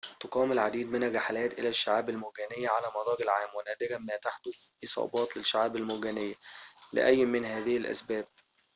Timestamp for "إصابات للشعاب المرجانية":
4.83-6.35